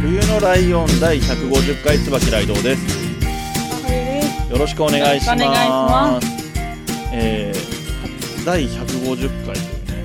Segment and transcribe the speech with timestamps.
[0.00, 3.08] 冬のライオン第150回椿ライドウです。
[4.48, 6.26] よろしくお願いします。
[7.12, 10.04] えー、第150回というね、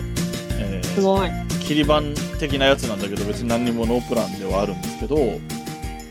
[0.60, 1.30] えーすごい。
[1.62, 2.02] 切り板
[2.40, 5.16] 的なやつなんだけど別に何にもノープランではあるんですけど、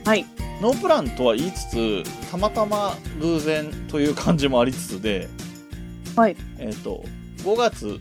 [0.05, 0.25] はい。
[0.61, 5.29] ノープランとは言いつつ、たまたま偶然という感じもありつつで、
[6.15, 6.37] はい。
[6.59, 7.05] えっ、と、
[7.39, 8.01] 5月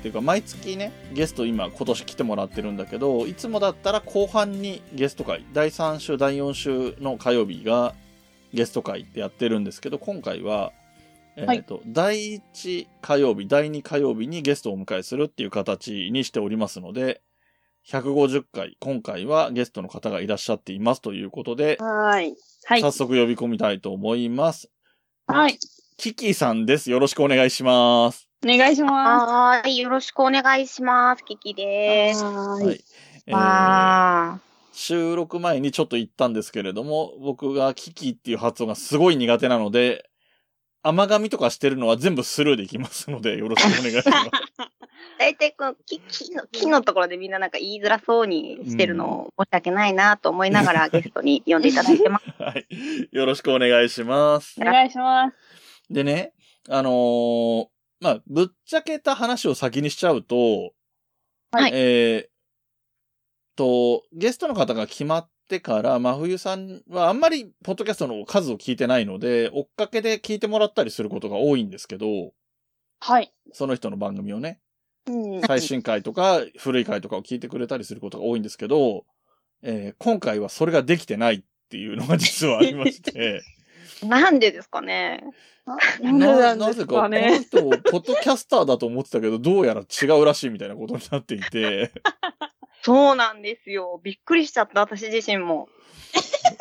[0.00, 7.94] っていうか毎月ね、ゲスト今今年来てもらってるんだけど、いつもだったら後半にゲスト会、第3週、第4週の火曜日が
[8.54, 10.72] ゲスト会ってやってるんですけど、今回は、
[11.36, 17.20] えっ、と、第1火曜日、第2火曜日にゲストをお迎えするっていう形にしておりますので、
[17.86, 22.34] 150回、今回はゲストの方がいらっしゃっていますということで、はい。
[22.64, 22.80] はい。
[22.80, 24.70] 早速呼び込みたいと思います。
[25.26, 25.58] はい。
[25.98, 26.90] キキさんです。
[26.90, 28.29] よろしくお願いします。
[28.42, 31.24] お願いしまはーい、よろしくお願いします。
[31.26, 31.56] キキす。
[31.56, 32.24] です。
[32.24, 32.84] ははい。
[33.26, 34.40] えーわ
[34.72, 40.08] 収録前にちょっと言ったんですけれども、僕がキキっていう発音がすごい苦手なので、
[40.82, 44.08] 甘噛みとかしてるのは全部スルーできますので、よろしくお願いします。
[44.08, 44.30] ー。
[45.18, 52.24] 大体このキキの、キのところでみんななんか言いづらそうにしてるのを申し訳ないなと思いながらゲストに呼んでいただいてます。
[52.42, 52.66] はい。
[53.12, 54.58] よろしくお願いします。
[54.58, 55.36] お願いします。
[55.90, 56.32] でね、
[56.70, 57.66] あのー
[58.00, 60.72] まあ、ぶっちゃけた話を先にしちゃうと、
[61.52, 61.70] はい。
[61.74, 62.30] えー
[63.56, 72.32] と、ゲストの方が決まってから、真冬さんはあんまりポッドキャストの数を聞いてないので、追っかけで聞いてもらったりすることが多いんですけど、
[73.00, 73.32] はい。
[73.52, 74.60] その人の番組をね、
[75.06, 75.40] うん。
[75.42, 79.04] 最新回とか古い回とかを聞いてくれたりすることが多いんですけど、
[79.62, 83.42] えー今回はそれができてないっていうのが実はありまして、
[84.04, 85.24] なんでですかね。
[86.00, 87.18] なんでですなぜか、この。
[87.40, 91.92] 人をポッドキャスターだと思ってたけど、どうやら違うらしいみたいなことになっていて、
[92.82, 94.00] そうなんですよ。
[94.02, 95.68] びっくりしちゃった、私自身も。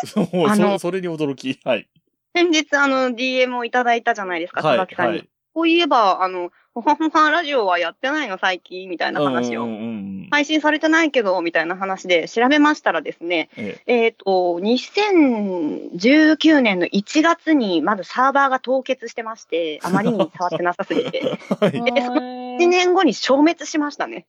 [0.05, 1.59] そうあのそそれに驚き。
[1.63, 1.87] はい。
[2.35, 4.77] 先日、あの、DM をいただいたじゃないですか、佐はい。
[4.77, 5.17] 々木さんに。
[5.19, 5.29] はい。
[5.53, 9.63] こういえば、あの、ほはほはラジオはやってないの、最近、みたいな話を。
[9.63, 21.71] うんうんうん配信されてないけど、みたいな話で調べましたらですね、ええっ、と、2019年の1月にまずサーバーが凍結してまして、あまりに触ってなさすぎて、え はい。
[21.71, 24.27] 1年後に消滅しましたね。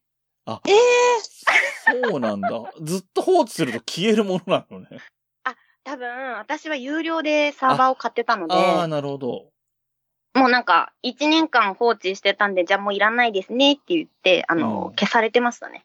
[2.03, 2.51] そうなんだ。
[2.81, 4.89] ずっと放置すると消えるものなのね。
[5.85, 9.47] 多分、私は有料でサーバーを買ってたので、ああ、なるほど。
[10.35, 15.85] もうなんか、1年間放置してたんで、じゃあもういらないですねって言って、あの、うん消されてましたね。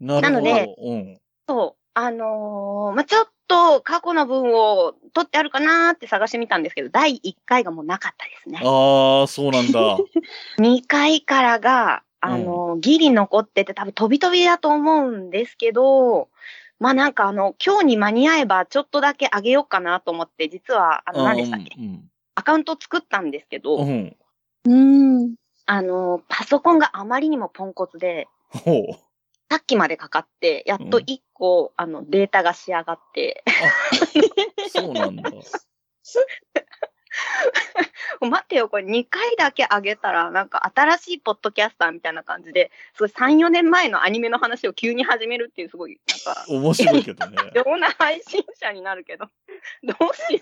[0.00, 0.40] なるほど。
[0.46, 1.20] なのでうん。
[1.48, 1.78] そう。
[1.94, 8.60] あのーまあ、ちょっと過去の分を取ってあるかなーって探してみたんですけど、第1回がもうなかったですね。
[8.62, 9.98] ああ、そうなんだ。
[10.58, 16.28] 2回からが、あのーギリ残ってて多分飛び飛びだと思うんですけど、
[16.78, 24.16] まあなんかあの、今日に間に合えばちょっとだけ上げようかなと思って、実は、あの、何でしたっけ、うんアカウント作ったんですけど、うん。
[24.64, 24.72] う
[25.24, 25.34] ん。
[25.66, 29.07] あのーパソコンがあまりにもポンコツで、ほう。
[29.50, 33.44] さっきまでかかって、やっと1個、あの、データが仕上がって、
[34.70, 35.30] そうなんだ。
[38.20, 47.36] 待ってよ、これ2回だけ上げたら、なんか新しいポッドキャスターみたいな感じで、すごい3、4年前のアニメの話を急に始めるっていう、すごい、なんか、面白いけどね。
[47.54, 49.26] 異様な配信者になるけど、
[49.82, 50.40] どうしよ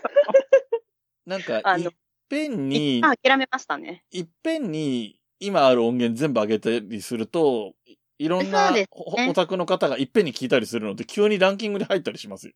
[1.25, 1.91] なんか、あのいっ
[2.29, 2.55] ぺんう。
[2.57, 4.03] に、あ、諦めましたね。
[4.11, 7.73] いっぺんに今ある音源全部上げたりすると、
[8.19, 12.53] いいろんなねオタクの方がいっぺんに聞いたりするので、急にランキングに入ったりしますよ。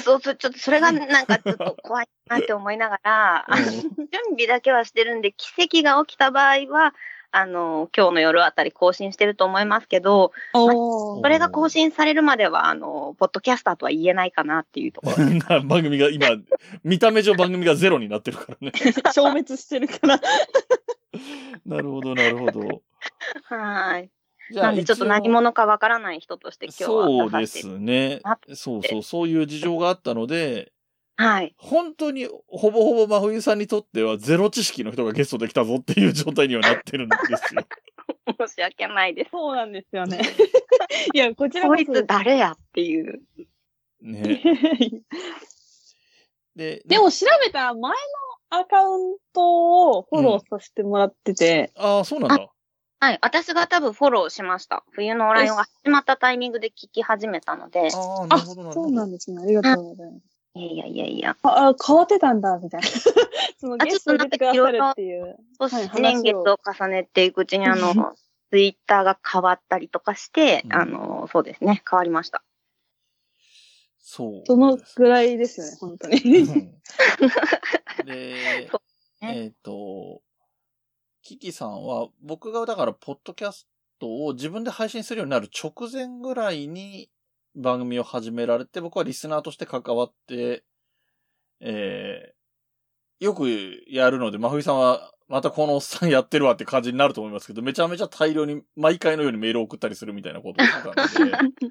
[0.00, 3.92] そうそう、ちょっとそれがなんかちょっと怖いなって思いながら、準
[4.30, 6.94] 備だけはしてるんで、奇跡が起きた場合は、
[7.36, 15.16] あの、今日の夜あたり更新してると思いますけど、おそれが更新されるまでは、あの、ポッドキャスターとは言えないかなっていうところ。
[15.66, 16.28] 番組が今、
[16.84, 18.72] 見た目上番組がゼロになってるからね。
[19.12, 20.20] 消滅してるから。
[21.66, 22.82] なるほど、なるほど。
[23.44, 24.10] はい。
[24.50, 27.68] じなんでちょっと何者かわからない人として今日そうはで出させて。
[27.68, 28.20] すね。
[28.54, 30.72] そうそう、そういう事情があったので、
[31.16, 31.54] はい。
[31.58, 37.62] 本当にほぼほぼ真冬さんにとってはゼロ知識の人がゲストできたぞっていう状態にはなってるんですよ。
[38.48, 39.30] 申し訳ないです。
[39.30, 40.20] そうなんですよね。
[41.14, 42.02] いや、こちらこいこそ。
[42.02, 43.22] つ誰やっていう。
[44.00, 44.40] ね。
[46.56, 52.48] で、でも調べたら前のアカウントをフォローさせてもらってて、ああ、そうなんだ。
[53.04, 53.18] はい。
[53.20, 54.82] 私が多分フォローしました。
[54.92, 57.90] 冬のライオンが始まったタイミングで聞き始めたので。
[57.92, 58.90] ああ、なあ、るほど、なるそう。
[58.92, 59.42] なんですね。
[59.42, 60.22] ありがとうございます。
[60.54, 61.36] いやいやいやいや。
[61.42, 62.86] あ、あ変わってたんだ、みたいな。
[63.60, 65.36] そのあゲストに出てくださるっていう。
[65.58, 68.14] そはいして年月を重ねていくうちに、あの、
[68.48, 72.42] ツイッターが変わったりとかして、うんあの、そうですね、変わりました。
[74.00, 74.42] そう。
[74.46, 76.16] そのぐらいですよね、本当に。
[76.16, 76.74] うん
[78.06, 78.70] で
[79.20, 80.22] えっ、と、
[81.24, 83.66] キキさんは、僕がだから、ポッドキャス
[83.98, 87.08] トを自分で配信するようになる直前ぐらいに
[87.56, 90.64] 番組を始められて、僕はリスナーとして関わって、
[91.60, 93.48] えー、よく
[93.88, 101.62] やるので、真冬さんは、またこのおっさんやってるわって感じになると思いますけど、めちゃめちゃ大量に毎回のようにメールを送ったりするみたいなことをしてたので、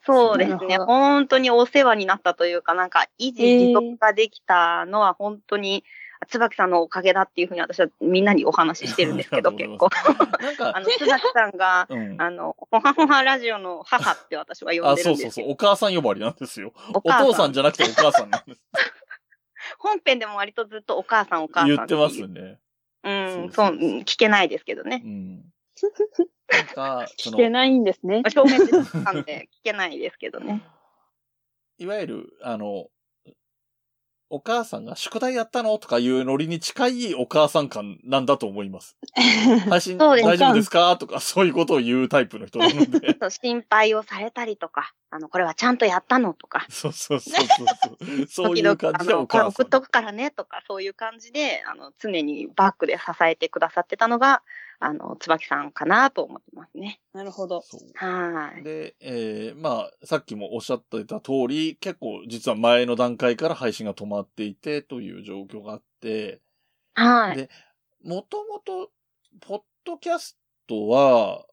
[0.06, 0.78] そうですね。
[0.78, 3.66] 本当にお世話になったというか、なんか、維持えー。
[3.66, 5.84] 持続ができたのは本当に、
[6.26, 9.88] 椿さんのおかげだっていうふうに私はみんなにお話ししてるんですけど、結構。
[10.40, 12.20] なんかあ、の、椿さんが、うん。
[12.20, 15.22] あの、ほはほはラジオの母って私は呼んあ、でそうそうそう。
[15.22, 15.46] るんですよ。
[15.46, 16.72] お母さん呼ばわりなんですよ。
[16.94, 18.60] おお父さんじゃなくてお母さんなんです。
[19.78, 22.58] 本編でも割とずっとお母さんお母さん言ってますね。
[23.02, 25.08] うん、そそうう、うん聞けないですけどねう。
[25.08, 25.44] ん。
[26.50, 28.22] なんか、聞け、ないんですね。
[28.28, 30.62] 正面で聞けないですけどね。
[31.78, 32.88] いわゆる、あの、
[34.32, 35.76] お母さんが宿題やったの？
[35.78, 38.96] とかいうノリに近いお母さん感なんだと思います。
[39.68, 40.96] 配信大丈夫ですか？
[40.96, 43.18] とかそういうことを言うタイプの人なので。
[43.28, 46.32] 心配をされたりとか、あの、これはちゃんとやったの？
[46.32, 47.64] とか、そうそうそうそ
[48.22, 48.26] う。
[48.28, 49.66] そういう感じでお母さん送っ。
[49.66, 54.42] とくからねとか、そういう感じで、あの、常にバックで支えてくださってたのが、
[54.82, 57.00] あの、椿さんかなと思ってますね。
[57.12, 57.62] なるほど。
[57.94, 58.62] はい。
[58.62, 66.40] で、えー、まあ、さっきもおっしゃってた通り、結構実は前の段階から配信が止まっていてという状況があって、
[66.94, 67.36] はい。
[67.36, 67.50] で
[68.02, 68.90] もともと、
[69.40, 71.44] ポッドキャストは、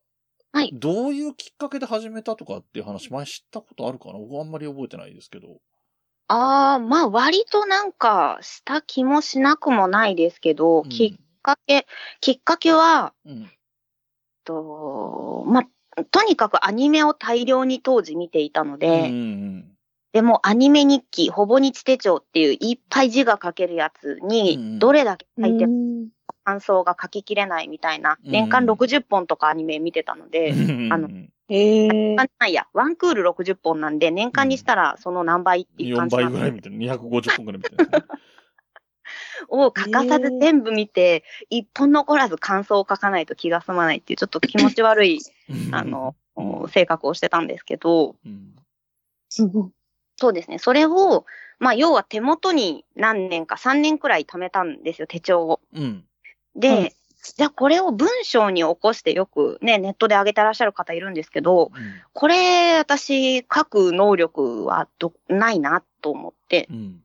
[0.53, 4.17] はいどういうきっかけで始めたとかっていう話、前知ったことあるかな？
[4.17, 5.59] 僕はあんまり覚えてないですけど。
[6.29, 11.87] ああ、まあ、割となんか、した気もしなくもないですけど、うんきっかけ、
[12.19, 13.49] きっかけは、うん。
[14.43, 19.73] と、まあ、とにかくアニメを大量に当時見ていたので、うんうん
[20.13, 26.07] でもアニメ日記、ほぼ日手帳っていういっぱい字が書けるやつうんに、どれだけ書いてもうん
[26.43, 30.93] 感想が書ききれないみたいな、うん年間60本とかアニメ見てたので、うん。
[30.93, 31.09] あの
[31.49, 32.15] へえ。
[32.17, 36.95] あないや、ワンクール60本なんで、年間にしたらその何倍っていう感4じなんで倍ぐらいみたいな。
[36.95, 38.07] 250本ぐらいみたいな。
[39.49, 45.19] を欠かさず全部見て、一本残らず感想を書かないと気が済まないっていう、ちょっと気持ち悪い、
[45.71, 46.15] あの、
[46.69, 48.55] 性格をしてたんですけど、うん、
[50.15, 50.59] そうですね。
[50.59, 51.25] それを、
[51.59, 55.59] まあ、要は手元に何年か、3年くらい貯めたんですよ、手帳を。
[55.73, 56.03] うん。
[56.55, 56.93] で、はい
[57.35, 61.71] じゃあこれを文章に起こしてよくね、ネットで上げてらっしゃる方いるんですけど、
[62.13, 67.01] これ、私、書く能力はどないなと思って、うん。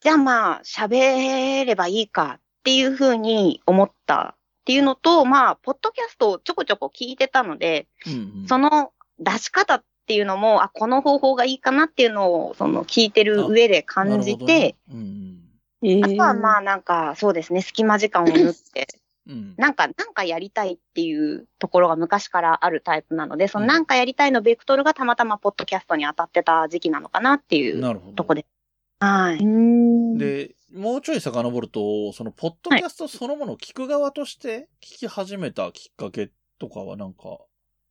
[0.00, 8.12] じゃあまあ、喋ればいいかっていうふうに思ったっていうのと、まあ、ポッドキャストをちょこちょこ聞いてたので、うん。
[8.12, 15.36] うんその出し方っていうのも、あ、この方法がいいかなっていうのを、その聞いてる上で感じて、、なるほどねうん
[15.82, 18.88] えあとはまあなんか、そうですね、隙間時間を縫って、
[19.28, 19.54] うん。
[19.56, 28.14] なんか、なんかやりたいっていうところが昔からあるタイプなので、そのうんなんかやりたいのベクトルがたまたまポッドキャストに当たってた時期なのかなっていう。
[28.14, 28.46] とこで。
[29.00, 29.38] はい。
[29.38, 30.18] うん。
[30.18, 37.38] で、もうちょい遡ると、その、ポッドキャストそのものを聞く側として聞き始めたきっかけとかはなんか、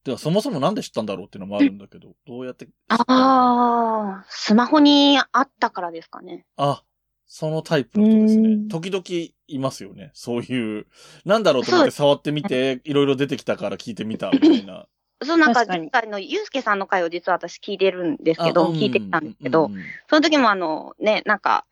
[0.03, 6.45] ではそもそもなんで知ったんだろうっていうのもあるんだけど、どうやってああ、スマホにあったからですかね。
[6.57, 6.83] あ、
[7.27, 8.57] そのタイプの人ですねう。
[8.57, 9.03] ん時々
[9.47, 10.11] いますよね。
[10.13, 10.87] そういう、
[11.25, 14.87] なんだろうと思って触ってみて、いろいろ出てきたから聞いてみたみたいな。
[15.23, 19.71] そう、なんか、確かに前回のゆうすけさんの回を実は私聞いてるんですけど、聞いてたんですけど、
[20.09, 21.65] その時もあの、ね、なんか、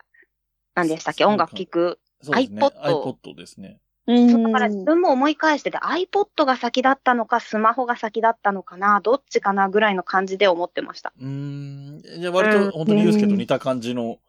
[0.76, 3.80] 何でしたっけ、音楽聴く？iPod iPod ですね。
[4.06, 11.14] うんそうだから自分も思い返してて、iPod が先だったのか、スマホが先だったのかな、どっちかなぐらいの感じで思ってました。
[11.18, 12.02] うーん。
[12.20, 14.20] じゃあ割と本当にユースケと似た感じの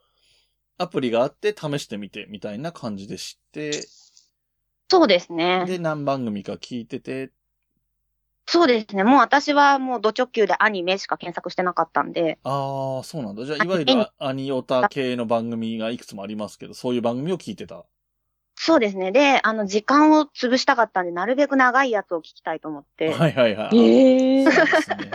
[0.78, 3.72] アプリがあって試してみてみたいな感じで知って、
[4.88, 5.64] そうですね。
[5.66, 7.30] で何番組か聞いてて、
[8.46, 9.04] そうですね。
[9.04, 13.44] もう私はもうド直球でアニメしか検索してなかったんで、ああ、そうなんだ。
[13.44, 17.84] じゃああいわゆるアアニオタ系の番組がいくつもありますけど、そういう番組を聞いてた。
[18.56, 19.12] そうですね。
[19.12, 23.12] で、あの、時間を潰したかったんで、なるべく長いやつを聞きたいと思って。
[23.12, 23.78] はいはいはい。
[23.78, 25.10] ええそうですね。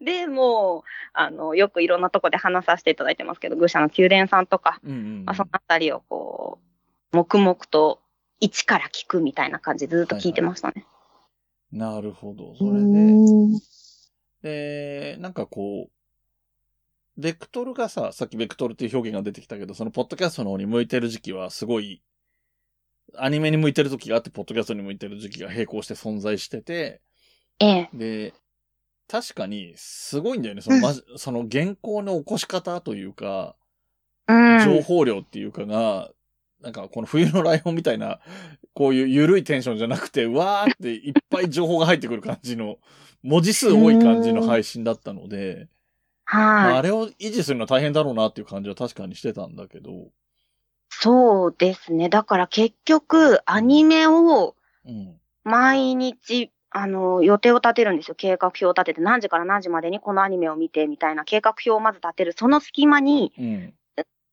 [0.04, 0.82] で、もう、
[1.12, 5.24] あの、よくいろんなとこで話させていただいてますけど、愚者の宮殿さんとか、うんうん。
[5.24, 6.58] まあ、そのあたりをこ
[7.12, 8.00] う、黙々と
[8.40, 10.86] 一から聞くみたいな感じでずっと聞いてましたね。
[11.72, 12.52] なるほど。
[12.52, 13.60] うそれで、ん。
[14.42, 22.02] で、なんかこう、ベクトルがさ、さっきベクトルっていう表現が出てきたけど、そのポッドキャストの方に向いてる時期はすごい、
[23.16, 27.00] アニメに向いてる時があって、ポッドキャストに向いてる時期が並行して存在してて、
[27.58, 27.90] ええ。
[27.92, 28.32] で、
[29.08, 30.60] 確かにすごいんだよね。
[30.62, 33.56] その、まじ、その原稿の起こし方というか、
[34.28, 34.58] うん。
[34.64, 36.10] 情報量っていうかが、
[36.62, 38.20] なんかこの冬のライオンみたいな、
[38.74, 42.78] こういう緩いテンションじゃなくて、わーっていっぱい情報が入ってくる感じの、
[43.22, 45.68] 文字数多い感じの配信だったので、
[46.26, 46.78] まあ、はい。
[46.78, 50.08] あれを維持するのは大変だろうなっていう感じは確かにしてたんだけど、
[50.88, 52.08] そうですね。
[52.08, 55.20] だから結局、アニメをうん。
[55.44, 58.14] 毎日、あの、予定を立てるんですよ。
[58.14, 62.34] 計画表を立てて、何時から何時までにこのアニメを見て、みたいな計画表をまず立てる。
[62.36, 63.32] その隙間に、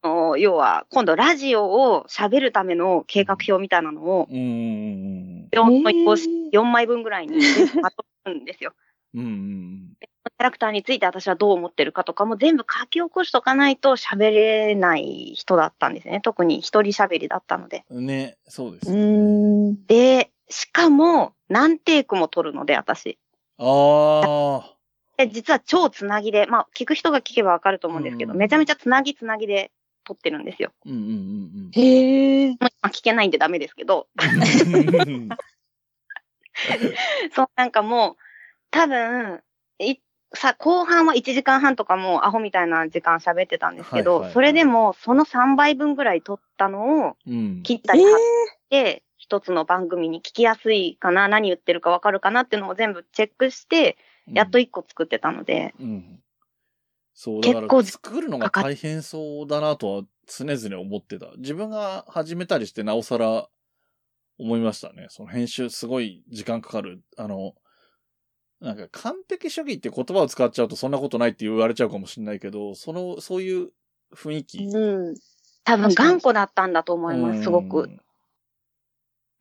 [0.08, 0.30] うん。
[0.30, 4.38] お要は、今度ラジオを喋るための計画表みたいなのを、うん。
[4.38, 5.48] うん。
[5.52, 7.38] 4枚こうしえー4枚分ぐらいに
[7.82, 8.74] まとめるんですよ。
[9.14, 9.22] うん。
[9.22, 9.98] うん。
[10.00, 16.22] キャラクターについて私はどう思ってるかとかも全部書き起こしとかないと喋れない人だったんですね。
[16.22, 17.86] 特に一人喋りだったので。
[17.90, 18.06] うん。
[18.06, 19.02] ね、そうですね。
[19.02, 19.86] ん。
[19.86, 23.18] で、しかも何テイクも撮るので、私。
[23.58, 24.78] ああ。
[25.18, 29.72] で実は超つなぎで、まあ聞く人が聞けばわかると思うんですけど、うんめちゃめちゃつなぎつなぎで
[30.08, 30.72] 撮ってるんですよ。
[30.86, 32.48] うんうんうんへえ。
[32.52, 35.30] もう今聞けないんでダメですけど、うん。
[37.36, 38.16] そうなんかもう、
[38.72, 39.42] 多分、
[39.80, 39.98] い
[40.34, 47.60] さ、後半は1時間半とかもうアホみたいな時間喋ってたんですけど、はいはいはいそれでもその3倍分ぐらい撮ったのをうん。
[47.60, 48.14] え切ったり貼っ
[48.70, 53.98] て、一つの番組に聞きやすいかな、何言ってるかわかるかなっていうのを全部チェックして、
[54.28, 56.24] やっと1個作ってたので、うん。
[57.20, 61.32] そう、だから作るのが大変そうだなとは常々思ってた。
[61.38, 63.48] 自分が始めたりしてなおさら
[64.38, 65.08] 思いましたね。
[65.10, 67.02] その編集すごい時間かかる。
[67.18, 67.56] あの、
[68.62, 73.70] なんか完璧主義って言葉を使っちゃうとそんなことないって言われちゃうかもしれないけど、その、そういう
[74.16, 74.64] 雰囲気。
[74.64, 75.16] うん。
[75.64, 77.90] 多分頑固だったんだと思います、すごく。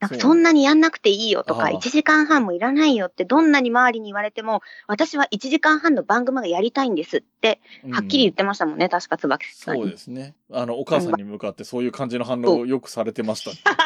[0.06, 0.10] うん。
[0.10, 7.60] なんかそんなにやんなくていいよとか、ああ1時間半もいらないよってどんなに周りに言われても、私は1時間半の番組がやりたいんですって、
[7.90, 9.82] はっきり言ってましたもんね、確か椿さんに。
[9.82, 10.34] そうですね。
[10.52, 13.76] あの、お母さんに向かってそういう感じの反応をよくされてましたね。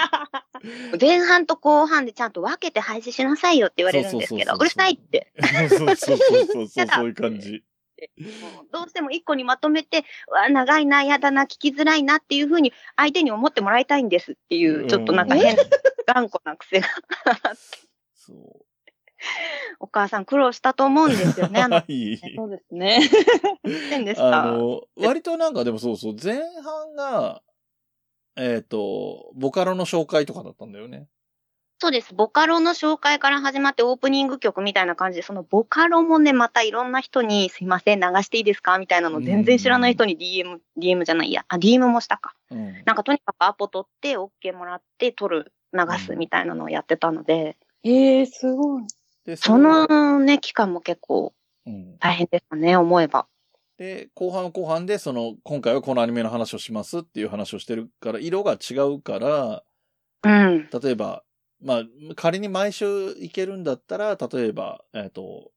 [1.01, 5.33] 前半と後半でちゃんと分けて配信しなさいよって言われるんですけど、うるさいって。
[5.69, 7.65] そうそうそうそうそう、そういう感じ。
[8.17, 15.63] もうどうしても一個にまとめて、うわ、長いな、やだな、聞きづらいなっていうふうに相手に思ってもらいたいんですっていうう、んちょっとなんか変な
[16.07, 16.89] 頑固な癖が。
[18.15, 18.65] そう。
[19.81, 21.61] お母さん苦労したと思うんですよね。
[21.63, 22.19] あの、はい。
[22.37, 23.01] そうですね。
[23.91, 24.45] 変でした。
[24.45, 27.43] あの、割となんかでもそうそう、前半が、
[28.37, 31.09] えっ、と、ボカロの紹介とかだったんだよね。
[31.81, 32.15] そうです。
[32.15, 42.35] ボカロの紹介から始まってオープニング曲みたいな感じで、そのボカロもね、またいろんな人にすいません、流していいですかみたいなの全然知らない人に DM、DM じゃないや、あ、DM もしたか。
[42.51, 42.75] うん。
[42.85, 48.83] なんかとにかくアポ取って、OK もらって、撮る、流すみたいなのをやってたので、ええ、すごい。
[49.25, 51.33] で、そのね、期間も結構
[51.67, 51.97] うん。
[51.99, 53.27] 大変でしたね、思えば。
[53.79, 59.63] で、後半は後半で、その、今回はこのアニメの話をしますっていう話をしてるから、色が違うから、
[60.23, 60.69] うん。
[60.71, 61.23] 例えば、
[61.63, 65.51] まあ、仮に毎週行けるんだったら、例えば、えっ、と、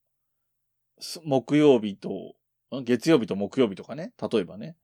[1.00, 2.36] す木曜日と、
[2.76, 4.76] ん月曜日と木曜日とかね、例えばね、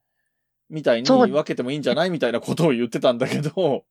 [0.68, 3.84] みたいに分けてもいいんじゃないみたいなことを言ってたんだけど、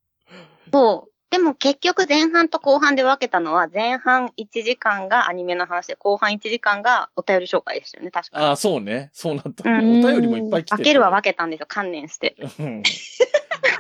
[0.71, 1.11] そう。
[1.29, 8.45] でも結局前半と後半で分けたのは、前半1時間がアニメの話で、後半1時間がお便り紹介でしたよね、確かに。
[8.45, 10.03] ああ、そうね、そうなった、うん。
[10.03, 12.35] お便りもいっぱい来てて分けるは分けたんですよ、観念して。
[12.59, 12.83] うん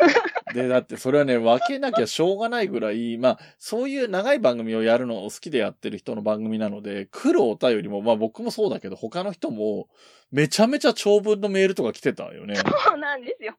[0.53, 9.87] で、だってそれはね、分けなきゃしょうがないぐらい、まあ、そういう長い番組をやるのを好きでやってる人の番組なので、来るお便りも、まあ僕もそうだけど、他の人も、
[10.31, 12.55] めちゃめちゃ長文のメールとか来てたよね。
[12.55, 12.63] そ
[12.93, 13.55] うなんですよ。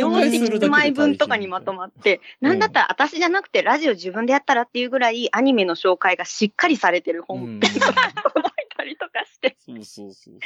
[0.00, 7.92] 紹介するだけで1枚分とかにまとまって、なんだったら私じゃなくてラジオ自分でやったらっていうぐらいアニメの紹介がしっかりされてるうん本編が
[8.22, 10.38] 届いたりとかして、そうそうそうそう、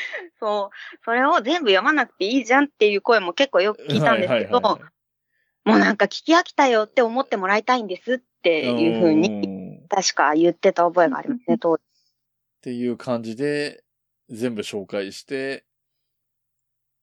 [0.40, 0.70] そ
[1.12, 3.88] れを全部読まなくていいじゃんっていう声も結構よくそう。
[3.88, 4.78] 聞いたんですけど、も
[5.64, 11.82] うなんか聞き飽きたよって思ってもらいたいんですっていうふうに、確か言ってた覚えがありますね、当時。
[12.62, 13.82] ていう感じで、
[14.28, 15.64] 全部紹介して、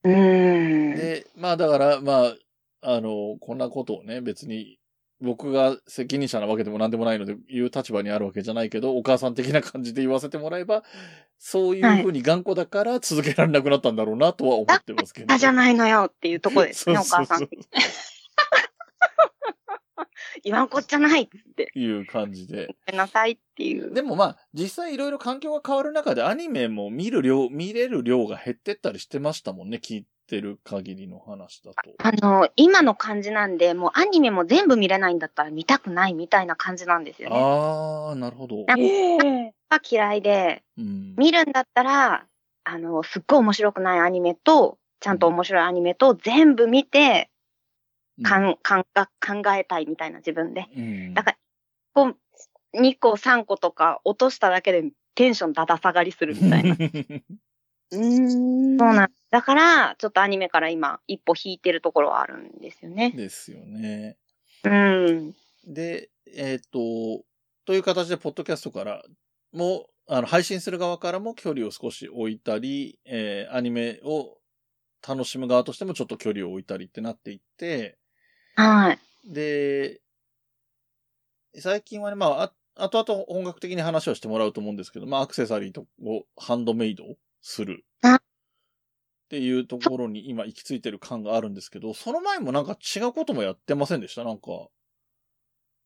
[0.03, 0.95] うーん。
[0.95, 2.35] で、まあだから、まあ、
[2.81, 4.76] あの、こんなことをね、別に、
[5.19, 10.83] 僕が責任者なわけでも何でもないので言う立場にあるわけじゃないけど、お母さん的な感じで言わせてもらえば、
[11.39, 15.33] そういうふうに頑固だから続けられなくなったんだろうなとは思ってますけど。
[15.33, 17.49] あ、じゃないのよっていうとこですね、お母さん。
[20.43, 21.71] 言わんこっちゃないって。
[21.73, 22.67] いう感じで。
[22.67, 23.93] ごめんなさいっていう。
[23.93, 31.95] でもまあ、実際いろいろ環境が変わる中でアニメも見る量、見れる量が減ってったりしてましたもんね、聞いてる限りの話だと。
[31.97, 37.35] あの、今の感じなんで、もうアニメも全部見れないんだったら見たくないみたいな感じなんですよね。
[37.37, 38.65] あー、なるほど。
[38.67, 41.15] なんか嫌いで、うん。
[41.17, 42.27] 見るんだったら、
[42.65, 47.29] あの、すっごい面白くないアニメと、ちゃんと面白いアニメと全部見て、
[48.23, 50.67] かん、かん、が考えたいみたいな自分で。
[50.75, 51.13] うん。
[51.13, 51.37] だから、
[51.93, 52.15] こ
[52.73, 56.75] う、2個3個とか落としただけでテンションだだ下がりするみたいな。
[57.91, 58.77] うーん。
[58.77, 63.11] そうなんだから、ちょっとアニメから今、一歩引いてるところはあるんですよね。
[63.11, 64.17] ですよね。
[64.63, 65.35] うん。
[65.67, 67.23] で、えっ、と、
[67.65, 69.03] という形で、ポッドキャストから
[69.51, 74.37] も、あの、配信する側からも距離を少し置いたり、えーアニメを
[75.05, 77.97] 楽しむ側としてもちょっと距離を置いたりってなっていって、
[78.55, 78.99] はい。
[79.25, 80.01] で、
[81.59, 87.05] 最近はね、まあ、あ後々本格的に話をしてもらうと思うんですけど、まあ、アクセサリーとをハンドメイド
[87.41, 87.83] する。
[88.01, 88.19] あっ
[89.29, 94.23] ていうところに今行き着いてる感があるんですけど、その前もなんか違うこともやってませんでした？
[94.23, 94.69] なんか。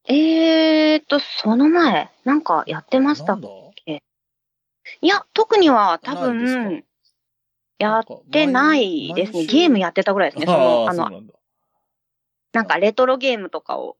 [0.08, 3.48] えーと、その前、なんかやってましたなんだ？
[5.02, 6.84] いや、特には多分、
[7.80, 9.46] やってないですね。
[9.46, 10.46] ゲームやってたぐらいですね。
[10.46, 11.34] その、あの、なんだ。
[12.54, 13.98] なんかレトロゲームとかを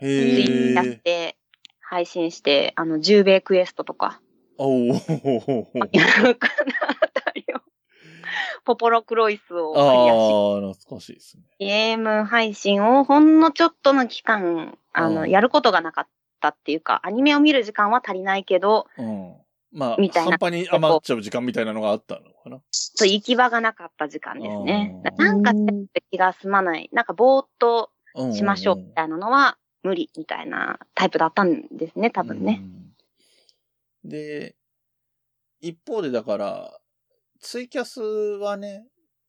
[0.00, 0.92] ツイへッターえ。
[0.92, 1.36] して、
[1.80, 4.20] 配信して、あの、10米クエストとか、
[4.58, 4.86] おお。
[5.92, 7.60] やるかなあたりを。
[8.64, 11.44] ポポロクロイスをクリアしああ、懐かしいですね。
[11.58, 16.08] ゲーム配信をほんのちょっとの期間、あの、うんやることがなかっ
[16.40, 19.34] たっていうか、アニメを見る時間は足りないけど、うん。
[19.74, 22.60] まあ、みたいな半端に余っちゃう時間みたいなのがあったのかな。
[22.70, 25.02] そう行き場がなかった時間ですね。
[25.18, 26.88] なんかうん気が済まない。
[26.92, 27.90] なんかぼーっと
[28.32, 32.60] しましょうみたいなのは無理みたいなタイプだったんですね、多分ね。
[32.62, 32.93] うん。
[34.04, 34.56] で、
[35.60, 36.80] 一方でだから、
[37.40, 38.86] ツイキャスはね、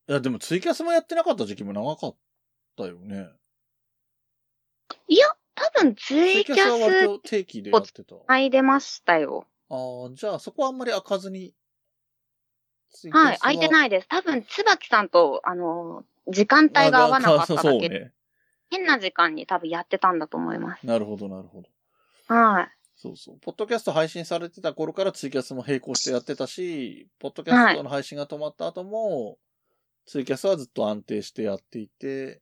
[0.08, 2.16] いやでもツイキャスもやってなかった時期も長かっ
[2.78, 3.28] たよね。
[5.08, 8.16] いや、多分ツツイキイキャスャスは割と定期でやってた。
[8.28, 9.48] 入れましたよ。
[9.70, 11.54] ああ、じゃあそこはあんまり開かずに。
[13.12, 14.08] はい、空いてないです。
[14.08, 18.14] 多分、椿さんと、あの、時間帯が合わなかっただけで、そうね。
[18.70, 20.86] 変な時間に多分やってたんだと思います。
[20.86, 21.70] なるほど、なるほど。
[22.34, 22.72] はい。
[22.96, 23.38] そうそう。
[23.42, 29.38] ポッドキャスト配信されてた頃からツイキャスも並行してやってたし、ポッドキャストの配信が止まった後も、
[30.06, 32.42] ツイキャスはずっと安定してやっていて、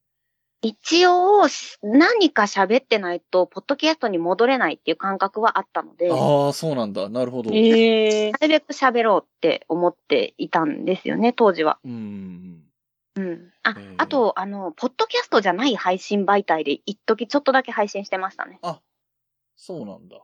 [0.63, 7.09] 一応、し何か喋ってないと、ポッドキャストに戻れないっていう感覚はあったので、なああ、そうなんだ。
[7.09, 7.51] なるほど。
[7.53, 11.79] ええるべく喋ろうって思っていたんですよね、当時は。
[11.83, 12.63] うん。
[13.15, 13.51] うん。
[13.63, 18.59] あえー、あと、あの、ポッドキャストじゃない配信媒体で、一時ちょっとだけ配信してましたね。
[18.61, 18.79] あ、
[19.57, 20.17] そうなんだ。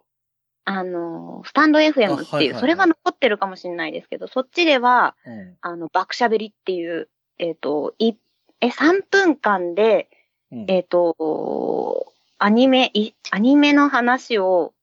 [0.69, 5.57] あの、スタンド FM っていう、それが残ってるかもしれないですけど、そっちでは、うん。
[5.61, 8.13] あの、爆しゃべりっていう、えっ、と、い、
[8.61, 10.09] え、3分間で、
[10.51, 14.73] うん、えっ、と、アニメ、い、アニメの話を、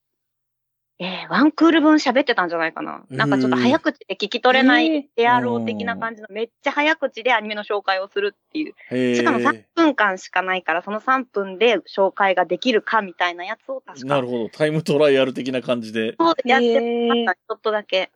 [0.99, 3.05] えーワンクール分喋ってたんじゃないかな。
[3.11, 9.15] なんかちょっと早口で聞き取れなへいであろう的な感じの、めっちゃ早口でアニメの紹介をするっていう。
[9.15, 14.07] しかも3分間しかないから、その3分で紹介ができるかみたいなやつを確か。
[14.07, 14.49] なるほど。
[14.49, 16.15] タイムトライアル的な感じで。
[16.19, 18.11] そうやってました、ちょっとだけ。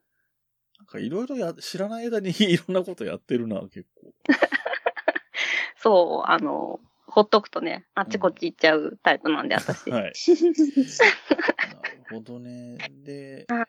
[0.79, 4.15] なんかいろいろや、知らない間に いろんなことやってるな、結構。
[5.77, 9.91] そう、あの、ほっとくとね、あっちこっち行っちゃうタイプなんで、私。
[9.91, 10.13] はい。
[12.11, 12.79] ほどね。
[13.05, 13.67] ではい、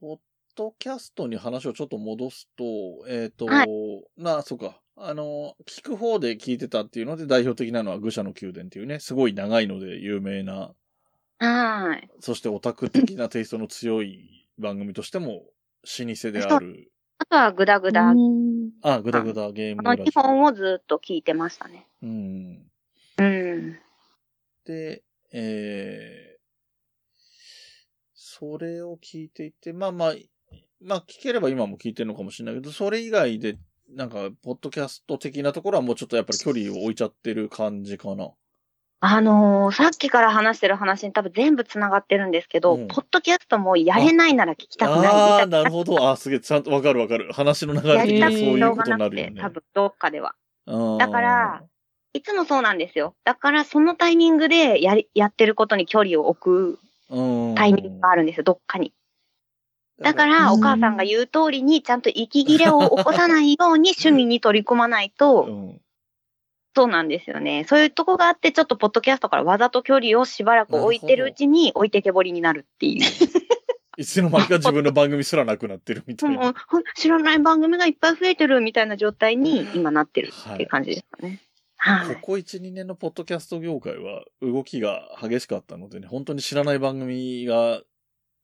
[0.00, 0.18] ポッ
[0.56, 2.64] ドキャストに話をちょっと戻すと、
[3.08, 3.66] えっ、と、は
[4.16, 4.80] なあ、そうか。
[4.96, 10.72] あの、聞く方で聞いてたっていうので代表的なのは愚者の宮殿っていうね、すごい長いので有名な、
[11.38, 12.08] はい。
[12.20, 15.42] そしてオタク的なテイストの強い番組としても
[15.98, 18.12] 老舗である、あとはグダグダ。
[18.82, 21.86] あ、ぐだぐだゲームのラジ2本をずっと聞いてましたね。
[22.02, 22.66] うん。
[23.18, 23.78] うん。
[24.64, 26.23] で、えー、
[28.52, 30.14] それを聞いていて、まあまあ、
[30.82, 33.56] まあ聞ければ今も聞いてるのかもしれないけど、それ以外で、
[33.90, 38.30] なんか、ポッドキャスト的なところはもうちょっとやっぱり距離を置いちゃってる感じかな。
[39.00, 45.58] あのーさっきから話してる話に多分全部繋がってるんですけど、うんポッドキャストもやれないなら聞きたくないみああな。
[45.58, 46.08] なるほど。
[46.08, 47.30] あーすげえ、ちゃんとわかるわかる。
[47.32, 49.42] 話の流れやりたくそういうょうがことにななくて、るよね。
[49.42, 50.34] 多分どっかでは。
[50.66, 51.62] うんだから、
[52.14, 53.14] いつもそうなんですよ。
[53.24, 56.78] だからそのタイミングでやり、やってることに距離を置くうん。
[57.54, 58.92] タイミングがあるんですよ、どっかに。
[60.00, 65.80] だから、うんお母さんが言う通りに、ちゃんと息切れを起こさないように趣味に取り込まないと、うん。
[66.76, 67.64] そうなんですよね。
[67.68, 73.04] そういうとこがあって、ちょっとポッドキャストからわざと距離をしばらく置いてるうちに置いてけぼりになるっていう。
[73.96, 76.52] いつの間にか自分の番組すらなくなってるみたいな。
[76.96, 81.28] 知らない番組がいっぱい増えてるみたいな状態に今なってるっていう感じですかね。
[81.28, 81.40] はい。
[82.14, 87.84] ここ1、2年のポッドキャスト業界は動きが激しかったのでね、本当に知らない番組がう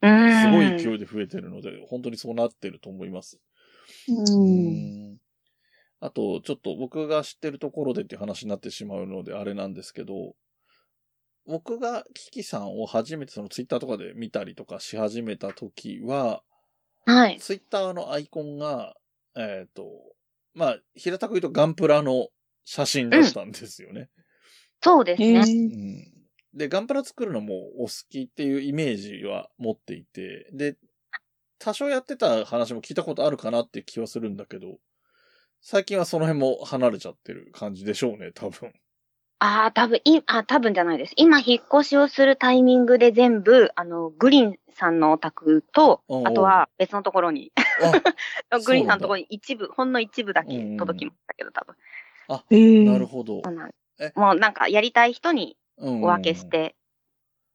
[0.03, 0.79] すごいん。
[0.79, 3.39] 勢いで増えてるので、本当にそうなってると思います。
[4.09, 5.15] うん。
[5.15, 5.19] ん
[6.01, 10.35] あと、ちょっと僕が知ってるところでっていう話になってしまうのであれなんですけど、
[11.47, 16.43] 僕がキキさんを初めてそのツイッターとかで見たりとかし始めた時は、
[17.05, 17.39] はい。
[17.39, 18.95] ツイッターのアイコンが、
[19.37, 19.85] えっ、と、
[20.55, 22.29] まあ、平たく言うとガンプラの
[22.65, 24.09] 写真だったんですよね。
[24.83, 25.41] そうですね。
[25.41, 26.21] うん
[26.53, 30.77] で、ガンプラ作るのもお好きっていうイメージは持っていて、で、
[31.59, 34.79] 多少やってた話も聞いたことあるかなって気はするんだけど、
[35.61, 38.73] 最近はその辺も離れちゃってる感じでしょうね、多分。
[39.39, 41.13] ああ、多分い、あ、多分じゃないです。
[41.17, 47.53] 今、引っ越しをするタイミングで全部、あの、グリーンさんのお宅とおうおう、あとは別のところに、
[48.51, 51.77] あ、 グリーンさんのところに一部、ほんの一部だけ届きましたけど、多分。
[52.51, 53.55] へえなるほどそう。
[53.55, 54.13] なんえ？
[54.15, 56.45] もうなんか、やりたい人におお分けし。
[56.47, 56.75] て、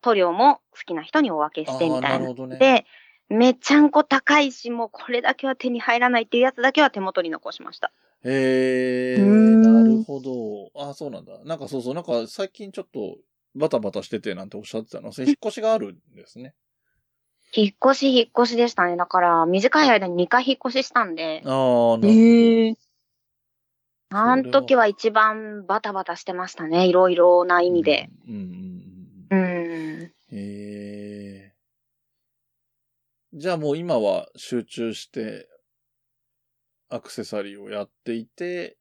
[0.01, 2.09] 塗料も好きな人にお分けしてみああ、たな。
[2.09, 2.57] ないるほどね。
[2.59, 2.85] で、
[3.29, 7.91] めちゃんこ高いし、もうこれだけは手に入らないっていうやつだけは手元に残しました。
[8.23, 10.71] へえ、うんなるほど。
[10.75, 11.39] あそうなんだ。
[11.43, 13.17] なんかそうそう、なんか最近ちょっと
[13.55, 15.11] バタバタしててなんておっしゃってたの？
[15.11, 16.53] そ れ引っ越しがあるんですね。
[17.53, 18.97] 引っ越し、引っ越しでしたね。
[18.97, 21.57] だから、短い間に2回引っ越ししたんで、ああ、なる
[21.97, 22.09] ほど。
[22.09, 22.75] へえ
[24.09, 26.87] あの時は一番バタバタしてましたね。
[26.87, 28.09] いろいろな意味で。
[28.27, 29.27] うん。
[29.31, 31.53] うんえ。
[33.33, 35.49] じゃあもう今は集中して
[36.89, 38.77] アクセサリーをやっていて、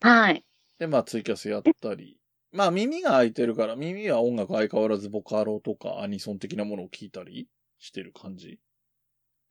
[0.00, 0.44] はい。
[0.78, 2.18] で、まあツイキャスやったり。
[2.52, 7.48] まあ耳が開いてるから、耳は音楽相変わらずボカロとかアニソン的なものを聞いたり
[7.78, 8.60] してる感じ？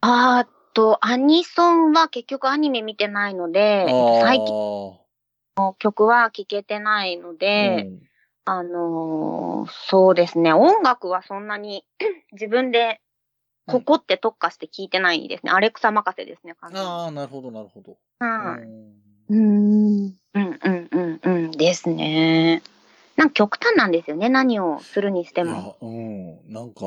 [0.01, 3.85] あーと、アニソンは結局アニメ見てないので、
[4.21, 5.00] 最近の
[5.79, 8.01] 曲は聴けてないので、うん
[8.45, 11.85] あのーそうですね、音楽はそんなに
[12.33, 12.99] 自分で
[13.67, 15.51] ここって特化して聴いてないですね。
[15.51, 17.97] アレクサ任せですね、ああ、なるほど、なるほど。
[18.19, 18.63] はい。
[18.63, 20.17] うんうん。
[20.33, 22.63] うんうんうんうんですね。
[23.15, 25.51] なんか極端なんですよね、何をするにしていも。
[25.51, 26.83] や、うん、なんか、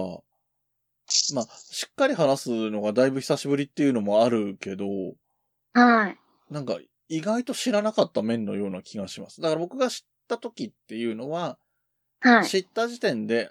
[1.34, 4.86] まあ、しっかり話すのがだいぶ久しぶりっていうのもあるけど、
[5.74, 6.18] はい。
[6.50, 9.40] なんか意外と知らなかった面のような気がします。
[9.40, 11.58] だから僕が知った時っていうのは、
[12.20, 12.46] はい。
[12.46, 13.50] 知った時点で、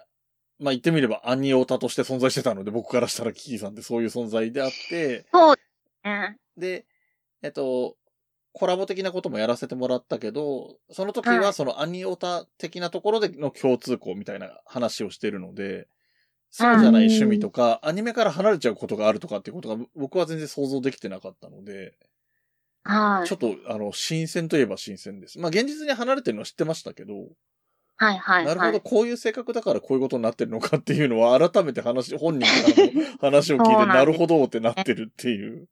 [0.58, 5.56] まあ言ってみればアニオタとして存在してたので、僕からしたらキキさんってそういう存在であって、そう
[6.56, 6.86] で
[7.42, 7.96] えっと、
[8.52, 15.88] コラボ的なこともやらせてもらったけど、その時ははいそのアニオタ的なところでの共通項みたいな話をしてるので、
[16.50, 21.96] そうじゃない趣味とか、アニメから離れちゃうことがあるとかっていうことが僕は全然想像できてなかったので、
[22.84, 23.34] はいちょ。
[23.36, 25.38] っと、あの、新鮮といえば新鮮です。
[25.38, 27.14] まあ、現実に離れてるのは知ってましたけど、
[27.96, 28.80] はいはいなるほど、はい。
[28.82, 35.68] こういう性格だからこういうことになってるのかっていうのは、改めて話、本人からの 話を聞いて、なんですなるほどってなってるっていう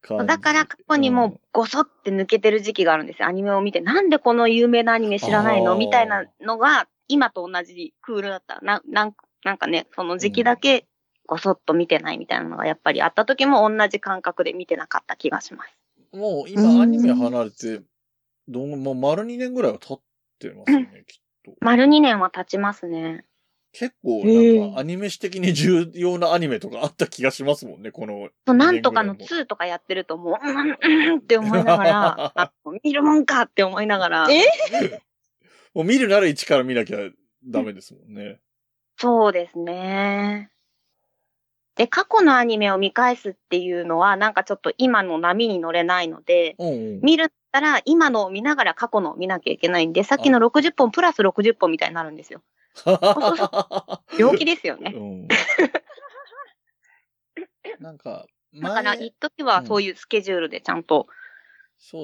[0.00, 0.26] 感じ。
[0.26, 3.28] だから過去にもごそって抜けてる時期があるんですよ。
[3.28, 3.80] アニメを見て。
[3.80, 8.60] なんでこの有名なアニメ知らないのみたいなのが、今と同じクールだった。
[8.62, 10.86] な、なんなんかね、その時期だけ
[11.26, 15.77] ごそっと見てないみたいなのがやっぱりあった時も同じ感覚で見てなかった気がします。
[16.12, 17.82] もう今アニメ離れて、
[18.48, 20.00] どん、もう丸2年ぐらいは経っ
[20.38, 21.52] てますよね、きっと。
[21.60, 23.24] 丸2年は経ちますね。
[23.72, 28.30] 結構なんかアニメ史的に重要なアニメとかあった気がしますもんね、この。
[28.46, 30.76] そうなんとかの二年ぐらい2とかやってるともう、うん、うん、
[31.12, 35.02] うんって思いながら、あ見るもんかって思いながら、え？
[35.74, 36.98] もう見るなら一から見なきゃ
[37.44, 38.40] ダメですもんね。
[38.96, 40.50] そうですね。
[41.78, 47.00] で、過去のアニメを見返すっていうのは、なんかちょっと今の波に乗れないので、うんうん。
[47.02, 52.42] 見るったら今のを見ながら過去のを見なきゃいけないんで、さっきの60本プラス60本みたいになるんですよ。
[54.18, 54.92] 病気ですよね。
[54.92, 55.28] うん。
[57.78, 61.06] なんか、だから、前一時はそういうスケジュールでちゃんと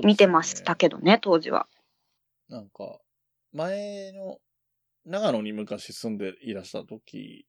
[0.05, 1.67] 見てましたけどね、当時は。
[2.49, 3.01] なんか、
[3.53, 4.39] 前の、
[5.05, 7.45] 長野に昔住んでいらした時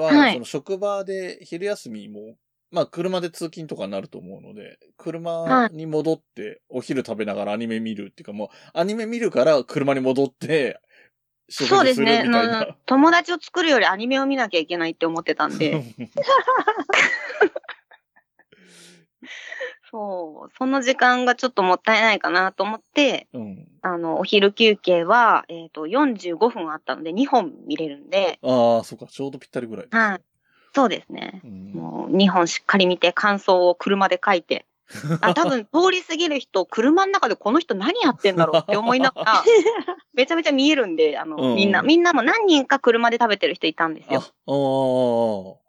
[0.00, 0.32] は、はい。
[0.34, 2.36] その職場で昼休みも
[2.70, 10.80] まあ車で通勤とかになると思うので、車に戻ってお昼食べながらアニメ見るっていうかもう、アニメ見るから車に戻って、
[11.48, 12.28] そうですね。
[12.86, 15.84] 友達を作るよりアニメを見なきゃいけないって思ってたんで、
[19.90, 23.68] そう、その時間がちょっともったいないかなと思って、うん。
[23.82, 30.20] あの、お昼休憩は、えっ、と、45分あったので2本見れるんで、ああ、そうか、ちょうどぴったりぐらいね、はい。
[30.74, 31.40] そうですね。
[31.44, 31.72] うん。
[31.72, 34.66] もう2本しっかり見て感想を車で書いて、
[35.20, 39.44] あ、多分 通り過ぎる人、車の中でこの人何やってんだろうって思いながら、
[40.14, 41.54] めちゃめちゃ見えるんで、あの、うん。
[41.54, 44.24] みんな、みんなも何人か車で食べてる人いたんですあ、よ。
[44.46, 45.66] あー。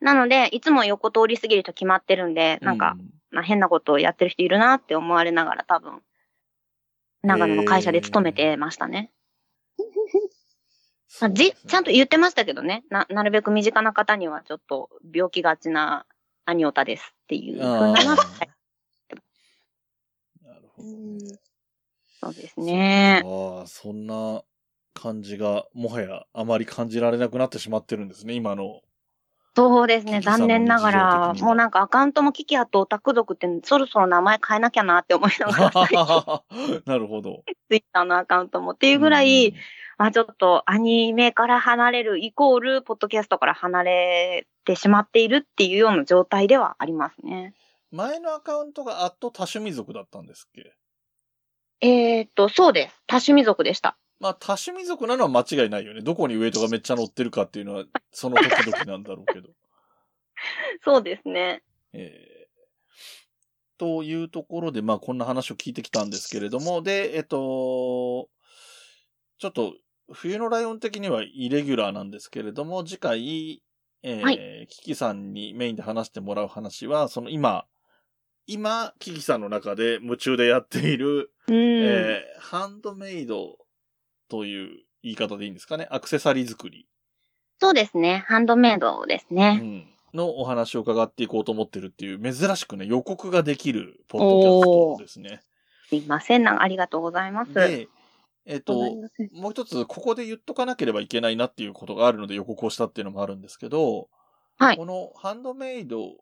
[0.00, 3.04] なので、いつも横通り過ぎると決まってるんで、なんか、うま
[3.40, 6.02] あ、変なことをやってる人いるなって思われながら多分、
[7.22, 9.10] 長野の会社で勤めてましたね。
[11.20, 12.84] まあじ、ちゃんと言ってましたけどね。
[12.90, 16.06] な、なるべく身近な方にはちょっと病気がちな
[16.44, 18.50] アニオタですっていう風なのはあーはい
[20.44, 21.38] なるほどね。
[22.20, 23.22] そうですね。
[23.24, 24.42] ああ、そんな
[24.94, 28.82] 感じが、もはやあまり感じられなくなってしまってるんですね、今の。
[29.56, 30.20] そうですね。
[30.20, 36.42] 残念ながら、もうなんかアカウントもキキアとオタク族ってそろそろ名前変えなきゃなって思いながら、
[36.86, 37.44] なるほど。
[37.68, 39.54] ツイッターのアカウントもっていうぐらい、
[39.96, 47.54] まあちょっとアニメから離れるイコール、ポッドキャストから離れてしまっているっていうような状態ではありますね。
[47.92, 50.72] うん前のアカウントがあっと多趣味族だったんですっけ？
[51.80, 53.00] えーっと、そうです。
[53.06, 53.96] 多趣味族でした。
[54.20, 56.00] まあ、多趣味族なのは間違いないよね。
[56.00, 59.50] どこにウエイトがめっちゃ乗ってるかっていうのは、 その時々なんだろうけど。
[60.84, 61.62] そうですね。
[61.92, 62.34] えー
[63.76, 68.28] というところで、まあ、こんな話を聞いてきたんですけれども、で、えっと、
[69.38, 69.74] ちょっと、
[70.12, 73.62] 冬のライオン的にはイレギュラーなんですけれども、次回、
[74.02, 77.66] えーはキキさんにメインで話してもらう話は、その今、
[78.46, 81.54] 今、キキさんの中で夢中でやっている、うん。
[81.54, 83.58] えーハンドメイド
[84.34, 85.86] という言い方でいいんですかね？
[85.90, 86.88] アクセサリー作り、
[87.60, 88.24] そうですね。
[88.26, 89.54] ハンドメイドですうね。
[89.54, 94.64] ん、のお話を伺っていこうと思ってるっていう、珍しくね、予告ができるポッドキャス
[94.98, 95.40] トですね。
[95.88, 96.42] すいません。
[96.42, 97.54] なありがとうございます。
[97.54, 97.88] で、
[98.44, 104.08] えっ、と、ございませんもう一つ、ここで言っとかなければいけないなっていうことがあるので予告をしたっていうのもあるんですけど、
[104.56, 106.12] はいこのハンドメイド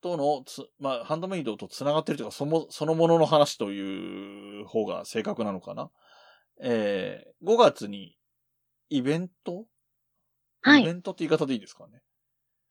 [0.00, 5.90] とのつ、まあ、ハンドメイドと繋がってるというか、その、そのものの話という方が正確なのかな？
[6.60, 8.16] えー、5月に
[8.90, 9.66] イベント？
[10.60, 12.02] はいイベントって言い方でいいですかね。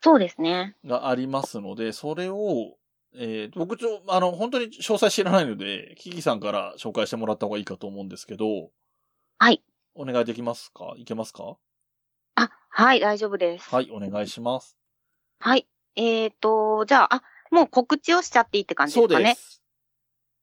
[0.02, 0.76] そうですね。
[0.86, 2.76] がありますので、それを、
[3.15, 8.69] えー、僕ちょ、あの、本当に詳細知らないので、キキさんから紹介してもらった方がいいかと思うんですけど、
[9.39, 9.63] はい。
[9.95, 10.93] お願いできますか？
[10.97, 11.58] いけますか？
[12.36, 13.73] あ、はい、大丈夫です。
[13.73, 14.78] はい、お願いします。
[15.39, 15.67] はい。
[15.95, 19.36] えーと、じゃあ、あ、もう告知をしちゃっていいって感じですかね。
[19.36, 19.63] す。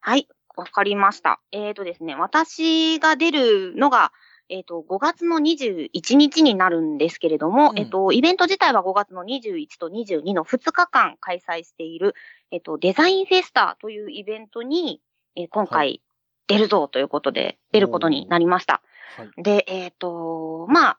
[0.01, 0.29] はい。
[0.57, 1.41] わかりました。
[1.53, 4.13] えーとですね、私が出るのが、
[4.49, 12.15] えっ、と、5月の21日になるんですけれども、うんえっ、と、イベント自体は5月の21と22の2日間開催している、
[12.51, 15.01] えっ、と、デザインフェスタというイベントに、
[15.35, 16.03] えー今は回
[16.47, 18.83] 出るぞということで、出ることになりました。
[19.17, 19.43] はい。
[19.43, 20.99] で、えっ、と、まあ、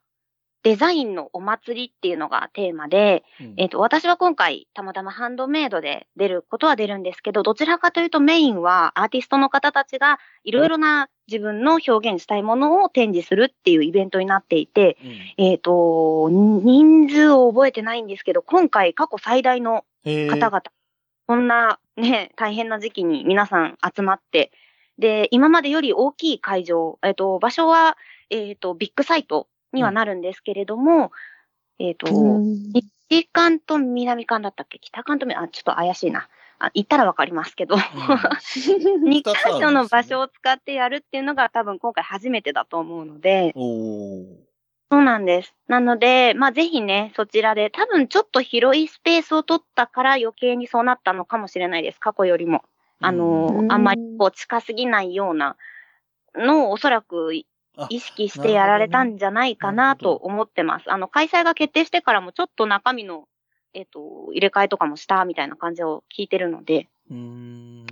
[0.66, 3.54] デザインのお祭りっていうのがテーマで、うん。
[3.58, 14.98] えっ、と、私は今回、たまたまハンドメイドで出ることは出るんですけど、どちらかというとメインはアーティストの方たちがいろいろな自分の表現したいものを展示するっていうイベントになっていて、
[15.38, 15.46] うん。
[15.46, 20.64] えっ、と、人数を覚えてないんですけど、今回過去最大の方々、
[21.28, 24.52] こんなね、大変な時期に皆さん集まって、
[24.98, 27.98] で、今までより大きい会場、えっ、と、場所は、
[28.32, 31.12] えっ、と、ビッグサイトにはなるんですけれども、
[31.78, 32.08] えっ、と、
[33.10, 34.80] 西館と南館だったっけ？
[34.80, 36.28] 北館と南、あ、ちょっと怪しいな。
[36.58, 43.54] あ、行ったらわかりますけど、 2箇所の場所を使ってやるっていうのが多分今回初めてだと思うので。
[44.92, 45.54] そうなんです。
[45.68, 52.00] なので、まあぜひね、そちらで、多分ちょっと広いスペースを取ったから余計にそうなったのかもしれないです。
[52.00, 52.64] 過去よりも。
[53.02, 55.58] あのーうんあんまりこう近すぎないような
[56.36, 57.34] のをおそらく
[57.90, 60.92] 意識してやられたんじゃないかなと思ってます。
[60.92, 63.28] あの、開催が決定してからもちょっと中身の、
[63.74, 67.86] えっ、と、入れ替えとかもしたみたいな感じを聞いてるので、うーん。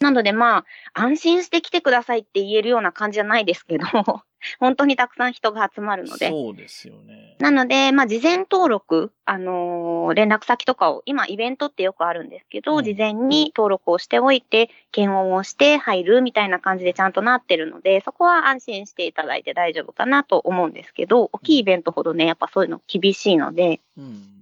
[0.00, 3.84] なのでまあ、安心して来てくださいって言えるような感じじゃないですけど、
[4.60, 6.28] 本当にたくさん人が集まるので。
[6.28, 7.36] そうですよね。
[7.40, 24.34] なので、まあ、事前登録、あのー連絡先とかを、今、イベントってよくあるんですけど、うん事前に登録をしておいて、検温をして入るみたいな感じでちゃんとなってるので、そこは安心していただいて大丈夫かなと思うんですけど、大きいイベントほどね、やっぱそういうの厳しいので、うん。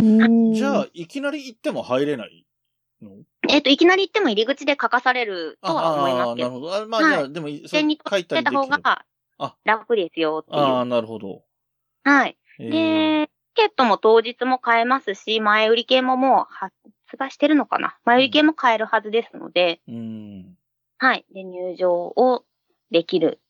[0.00, 2.44] うんじゃあ、いきなり行っても入れない
[3.02, 3.10] の
[3.48, 6.74] えっ、と、いきなり行っても入り口で書かされるとは思いますけど、ああー、なるほど。
[6.74, 8.82] あまあ、はいじゃあ、でも、そ手に書いたりできる出た方。
[8.82, 9.04] が
[9.38, 10.86] あ楽ですよっていああ、う。
[10.86, 11.42] なるほど。
[12.04, 12.36] はい。
[12.60, 16.74] えーで、チケットも当日も買えますし、前売り券ももう発
[17.18, 17.96] 売してるのかな？
[18.04, 20.56] 前売り券も買えるはずですので、うん。
[20.98, 21.24] はい。
[21.32, 22.44] で、入場を
[22.90, 23.40] できる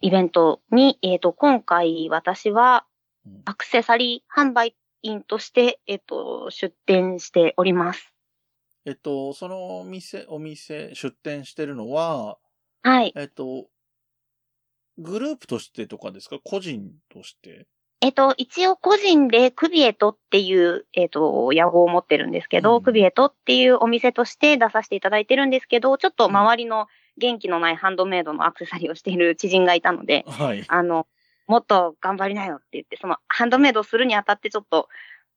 [0.00, 2.86] イベントに、えっ、と、今回私は
[3.26, 8.14] うんアクセサリー販売員として、えっ、と、出店しております。
[8.84, 12.38] えっと、そのお店、お店、出店してるのは、
[12.82, 13.12] はい。
[13.16, 13.66] えっと、
[14.98, 16.38] グループとしてとかですか？
[16.42, 17.66] 個人として？
[18.00, 26.86] えっ、と、一応個人でクビエトっていう、えっ、と、屋号を持ってるんですけど、うんクビエトっていうお店として出させていただいてるんですけど、ちょっと周りの
[27.16, 30.64] 元気のないハンドメイドのアクセサリーをしている知人がいたので、はい。
[30.68, 31.08] あの、
[31.48, 34.88] もっと頑張りなよって言って、そのハンドメイドをするにあたってちょっと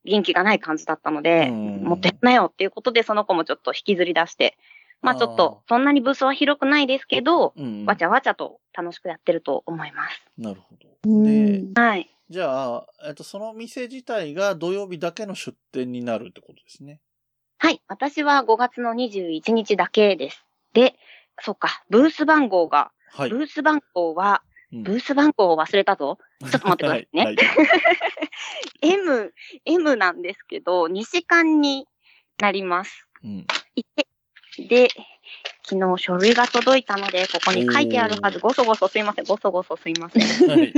[0.05, 4.57] 元気がない感じだったので、うんもっとやんなよっていうことで、その子もちょっと引きずり出して、
[5.01, 7.85] まあちょっと、そんなにブースは広くないですけど、うん。
[7.85, 10.21] わちゃわちゃと楽しくやってると思います。
[10.37, 11.19] なるほど。
[11.21, 12.09] うで、んはい。
[12.29, 17.01] じゃあ、えっと、その店自体が土曜日だけの出店になるってことですね。
[17.57, 17.81] はい。
[17.87, 20.45] 私は5月の21日だけです。
[20.73, 20.95] で、
[21.41, 23.29] そっか、ブース番号が、はい。
[23.29, 24.51] ブース番号は、うん
[24.83, 26.17] ブース番号を忘れたぞ。
[26.39, 27.23] ちょっと待ってくださいね。
[27.25, 27.35] はい。
[28.81, 29.33] M、
[29.65, 31.87] M なんですけど、西館に
[32.39, 33.07] なります。
[33.23, 33.47] うん。
[34.67, 34.89] で、
[35.63, 38.39] 昨日書類が届いたので、ここに書いてあるはず。
[38.39, 39.25] ごそごそすいません。
[39.25, 40.23] ごそごそすいません。
[40.49, 40.73] はい。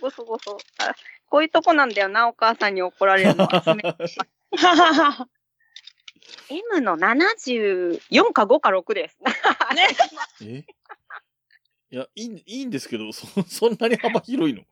[0.00, 0.58] ごそごそ。
[0.78, 0.94] あ
[1.28, 3.64] こういうとこなんだよな、お母さんに怒られるのは。
[6.50, 9.18] M の74か5か6です。
[10.44, 10.64] え？
[11.90, 14.62] いや、いい、いいんですけど、そ、そんなに幅広いの？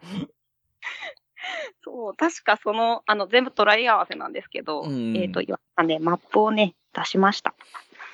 [1.84, 7.54] そう、確かその、あの、全部トライ合わせなんですけど、うんえっ、と、今ね、マップをね、出しました。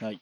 [0.01, 0.21] はい。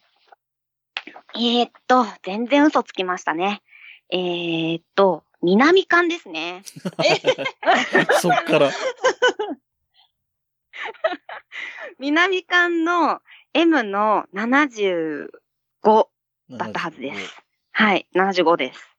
[1.36, 3.62] えーっと、全然嘘つきましたね。
[4.10, 6.62] えーっと、南館ですね。
[8.20, 8.70] そっから。
[11.98, 13.20] 南館の
[13.52, 15.28] M の75
[16.50, 17.36] だったはずです。
[17.72, 18.93] はい、75です。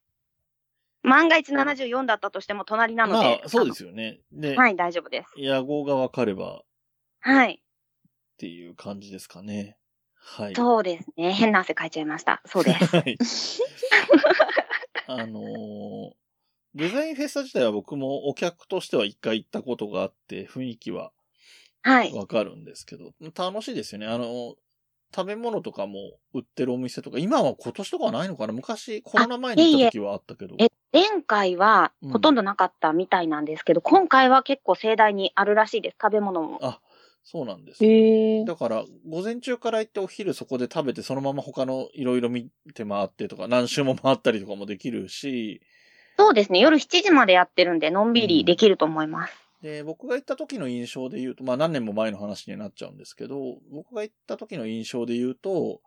[1.06, 3.40] 万が一74だったとしても隣なので。
[3.40, 4.20] まあ、そうですよね。
[4.32, 5.34] で、はい、大丈夫です。
[5.38, 6.62] 野号が分かればっ
[7.22, 7.62] はい。
[8.38, 9.78] ていう感じですかね。
[10.16, 10.56] はい。
[10.56, 11.32] そうですね。
[11.34, 12.42] 変な汗かいちゃいました。
[12.46, 12.86] そうです。
[12.98, 13.18] はい。
[15.08, 16.12] あのー
[16.78, 21.14] デザインフェスタ自体は僕もお客としては一回行ったことがあって、雰囲気は
[21.84, 22.12] はい。
[22.14, 24.08] わかるんですけど、楽しいですよね。
[24.08, 24.56] あの、
[25.16, 28.52] 食べ物とかも売ってるお店とか、今は今年とかはないのかな？
[28.52, 30.58] 昔、コロナ前に行った時はあったけど。
[30.60, 35.98] え、前回はうんほとんどなかったみたいなんですけど、今回は結構盛大にあるらしいです。
[36.02, 36.60] 食べ物も。
[36.62, 36.80] あ、
[37.26, 38.46] そうなんです、へえ。
[38.46, 45.62] だから、午前中から行ってお昼そこで食べて、そのまま他のいろいろ見て回ってとか、何周も回ったりとかもできるし、
[46.18, 46.60] そうですね。
[46.60, 49.34] 夜7時までやってるんで、のんびりできると思います。
[49.62, 55.82] で、僕が行った時の印象で言うと、まあ何年も前の話になっちゃうんですけど、僕が行った時の印象で言うと、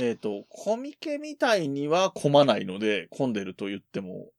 [0.00, 4.30] えっ、と、コミケみたいには混まないので、混んでると言っても、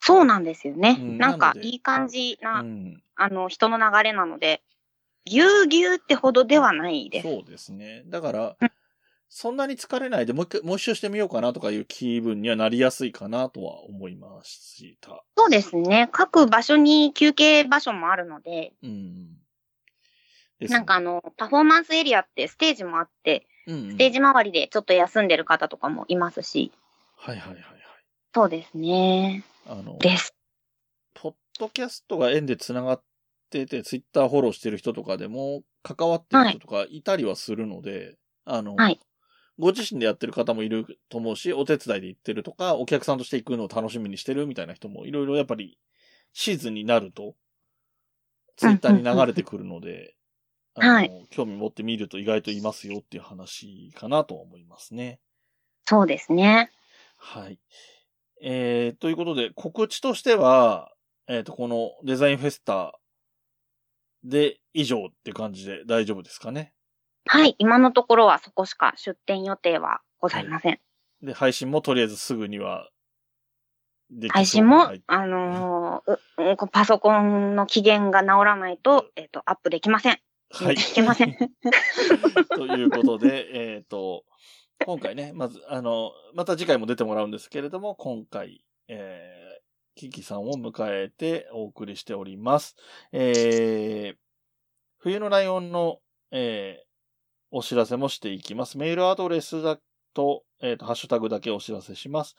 [0.00, 0.98] そうなんですよね。
[1.00, 4.62] うんなんかいい感じな、うん、あの、人の流れなので、
[5.24, 7.28] ぎゅうぎゅうってほどではないです。
[7.28, 8.02] そうですね。
[8.06, 8.70] だからうん、
[9.30, 15.24] そんなに疲れないで、もう一回、もう一周してみようかなとかいう気分にはなりやすいかなとは思いました。
[15.36, 16.08] そうですね。
[16.12, 19.28] 各場所に休憩場所もあるので、うん。
[20.60, 26.72] ですなんかあの、パフォーマンスエリアってステージもあって、うん、ステージ周りでちょっと休んでる方とかもいますし、
[27.16, 27.64] はいはいはいはい。
[28.34, 29.44] そうですね。
[29.66, 30.34] あの、です。
[31.14, 33.02] ポッドキャストが縁で繋がっ
[33.50, 39.00] てて、ツイッターフォローしてる人とかでも、関わってる人とかいたりはするので、あの、はい
[39.58, 45.78] ご自身でやってる方もいると思うし、お手伝いで行ってるとか、お客さんとして行くのを楽しみにしてるみたいな人もいろいろやっぱり
[46.32, 47.36] シーズンになると、
[48.56, 50.16] ツイッターに流れてくるので、
[50.76, 55.20] うんうんうんあの興味持ってみると意外といますよっていう話かなとは思いますね。
[55.86, 56.70] そうですね。
[57.16, 57.58] はい。
[58.42, 60.92] えー、ということで、告知としては、
[61.28, 62.98] えっ、と、このデザインフェスタ
[64.22, 66.72] で以上って感じで大丈夫ですかね？
[67.26, 67.54] はい。
[67.58, 70.80] 今のところはそこしか出店予定はございません。
[71.22, 72.90] で、配信もとりあえずすぐには
[74.28, 80.18] 配信も、はいあのーパソコンの期限が治らないと、えっ、と、アップできません。
[80.54, 80.74] はい。
[80.74, 81.36] いけません。
[82.56, 84.24] ということで、えっ、と、
[84.84, 89.44] 今回ね、まず、あの、また次回も出てもらうんですけれども、今回、えー
[89.96, 92.76] キキさんを迎えてお送りしております。
[93.12, 94.16] えー、
[94.98, 96.00] 冬のライオンの、
[96.32, 96.86] えー、
[97.52, 98.76] お知らせもしていきます。
[98.76, 99.78] メールアドレスだ
[100.12, 102.34] と、えっ、と、ハッシュタグだけお知らせします。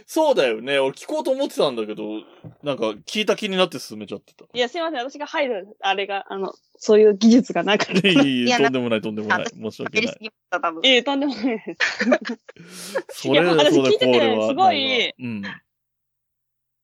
[0.06, 0.78] そうだよね。
[0.78, 2.22] 俺聞こうと思ってたんだけど、
[2.62, 4.44] なんか聞いた気になって進めちゃってた。
[4.52, 4.98] いや、すいません。
[5.00, 7.92] 私が入る、あれが、あの、そういう技術がなかった。
[8.08, 9.44] いえいえ、いやとんでもない、とんでもない。
[9.44, 10.16] 私申し訳ない。
[10.84, 11.76] ええとんでもないで
[13.08, 13.28] す。
[13.28, 15.42] それいや私そうだこれはすごいうん。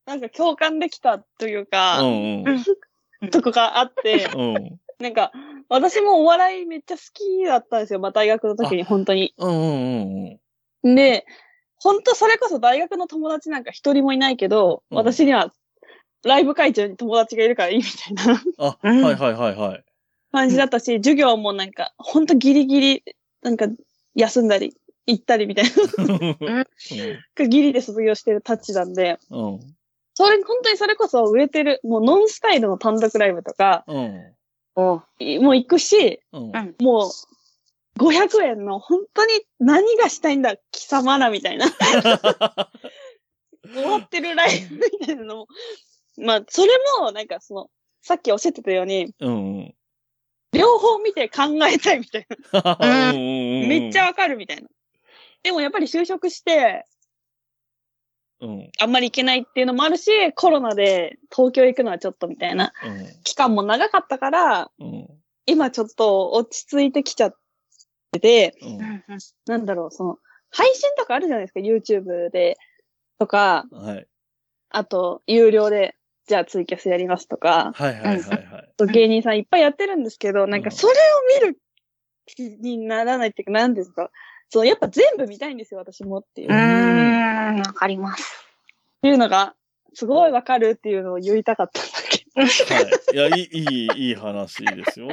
[0.07, 2.45] なんか共感できたというか、うん
[3.23, 3.31] うん。
[3.31, 4.81] とこがあって、うん。
[4.99, 5.33] なんか、
[5.69, 8.01] 私もお笑いめっちゃ好きだったんですよ。
[8.01, 9.35] まあ、大学の時に本当に。
[9.39, 10.39] うんうんうん
[10.83, 11.25] で、
[11.83, 15.53] 本当それこそ大学の友達なんか一人もいないけど、うん私には
[16.25, 19.85] ライブ会場に友達がいるからいいみたいなあ、うんはいはいはいはい。
[20.31, 23.05] 感じだったし、授業もなんか、本当ギリギリ、
[23.43, 23.67] なんか、
[24.15, 24.75] 休んだり、
[25.07, 25.65] 行ったりみたい
[26.47, 26.65] な、
[27.47, 29.61] ギリで卒業してるタッチなんで、うん。
[30.15, 34.33] それ、本当にそれこそ売れてる、もうノンスタイルの単独ライブとか、うん。
[34.75, 36.43] おいもう行くし、うん。
[36.45, 37.11] うんもう、
[37.99, 41.67] 500円の本当に何がしたいんだ、貴様らみたいな。
[43.65, 45.47] 終わってるライブみたいなのも。
[46.19, 47.71] まあ、それも、なんかその、
[48.03, 49.75] さっきおっしゃってたように、うんうん。
[50.53, 53.13] 両方見て考えたいみたいな。
[53.13, 54.69] めめっちゃわかるみたいな。
[55.43, 56.85] でもやっぱり就職して、
[58.41, 58.71] うん。
[58.81, 62.73] あんまり行けないっていうのもあるし、コロナで東京行くのはちょっとみたいな
[63.25, 65.09] 期間も長かったから、うん。
[65.47, 67.37] 今ちょっと落ち着いてきちゃっ
[68.13, 68.73] てて、うん。
[68.73, 69.03] うん
[69.47, 70.19] なんだろう、その、
[70.51, 72.57] 配信とかあるじゃないですか、YouTube で。
[73.19, 74.07] とか、はい。
[74.71, 75.97] あと、有料で、
[76.27, 78.93] じゃあツイキャスやりますとか、はいはいはいはい。
[78.93, 81.59] 芸人さんいっぱいやってるんですけど、なんうんかそれを見る
[82.27, 84.11] 気にならないっていうか、なんですか。
[84.49, 86.53] そう、やっぱ全部見たいんですよ、私もっていう。
[86.53, 88.47] うん、わかります。
[89.03, 89.55] ていうのが、
[89.95, 92.75] すごいわかるっていうのを言いたかったんだけど。
[92.75, 92.91] はい。
[93.15, 95.09] いや、いい、いい、いい話ですよ。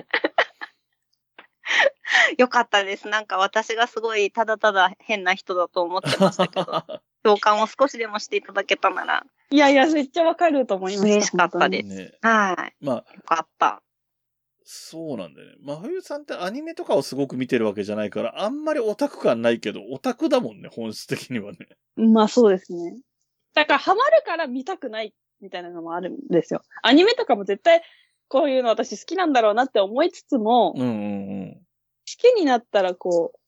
[2.37, 3.07] よかったです。
[3.07, 6.83] なんか私がすごいただただ変な人だと思ってましたけど、
[7.23, 11.13] 共感を少しでもしていただけたなら、いやいや、めっちゃわかると思いました。
[11.13, 12.13] 嬉しかったですね。
[12.21, 12.85] はい。
[12.85, 13.81] まあ、よかった。
[14.63, 15.55] そうなんだよね。
[15.63, 21.57] 真冬さんってアニメとかをすごく見てるわけじゃないから、あんまりオタク感ないけど、オタクだもんね、本質的にはね。
[21.95, 22.99] まあそうですね。
[23.55, 26.61] だからハマるから見たくないみたいなのもあるんですよ。
[26.83, 27.81] アニメとかも絶対
[28.29, 31.61] こういうの私好きなんだろうなって思いつつも、好うんうん
[32.05, 33.39] きになったらこう、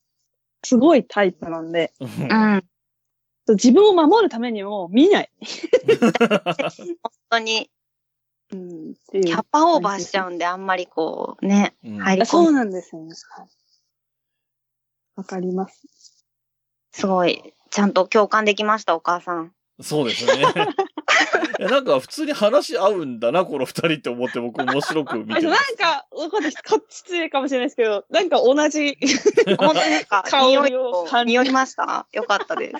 [0.68, 2.08] すごいタイプなんで、うん。
[2.08, 2.64] うん。
[3.50, 5.32] 自分を守るためにも見ない。
[5.90, 7.70] 本当に、
[8.52, 12.26] うん、キャッパオーバーしちゃうんで、あんまりこう、ね、うん入り込む。
[12.26, 13.14] そうなんですよね。
[13.36, 13.48] はい
[15.16, 16.26] わかります。
[16.94, 19.54] すごい、ちゃんと共感できました、お母さん。
[19.82, 20.46] そうですね。
[21.62, 25.78] いやなんか普通に話合うんだな、この二人って思って僕面白く見あなんてます。
[25.78, 28.98] か、わかんないこっち失礼かもしれないですけど、なんか同じ、
[29.60, 32.08] 本当ですか香りを匂いを感じ匂いました？
[32.14, 32.74] よかったです。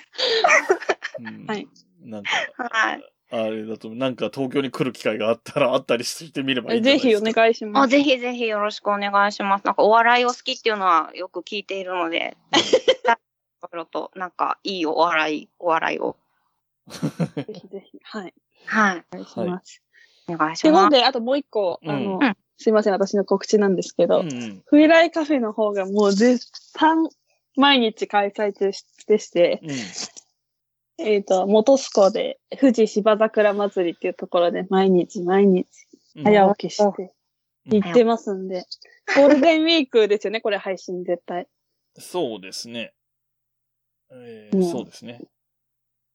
[1.20, 1.68] うんはい
[2.04, 3.14] なんか、はい。
[3.30, 7.42] あれだと、なんか東京に来る機会があったら、あったりしてみればいいんじゃなぜひおいですか。
[7.42, 7.92] 願いしまあ、す。
[7.92, 9.66] ぜひぜひよろしくお願いします。
[9.66, 12.58] なんかお笑いを好きっていうのはよく聞いているので、い
[13.08, 13.14] ろ
[13.74, 16.18] いろと、なんかいいお笑い、お笑いを。
[16.90, 18.00] ぜひぜひ。
[18.02, 18.34] はい。
[18.66, 19.04] はい。
[19.12, 19.82] お願いします。
[20.28, 20.92] お願いしということます。
[20.92, 24.24] で、あともう一個、あの、うんすいません、私の告知なんですけど、
[24.68, 26.48] 冬来カフェの方がもう絶
[26.78, 27.10] 賛
[27.56, 28.72] 毎日開催中
[29.08, 29.70] でして、うん
[31.04, 35.68] えっ、と、元栖湖で富士芝桜祭りっていうところで毎日毎日
[36.16, 37.14] うん早起きして
[37.66, 38.66] 行ってますんで、
[39.16, 41.48] ゴールデンウィークですよね、これ配信絶対。
[41.98, 42.94] そうですね。
[44.12, 45.20] えーうんそうですね。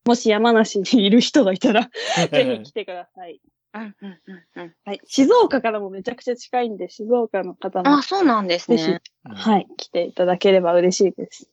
[0.06, 1.90] もし山梨にいる人がいたら、
[2.30, 3.40] ぜひ来てください。
[3.74, 4.74] うんうんうんうん。
[4.84, 5.00] はい。
[5.04, 9.02] 静岡からもめちゃくちゃ近いんで、静岡の方もあ、そうなんですね。
[9.24, 11.50] はい、来ていただければ嬉しいです。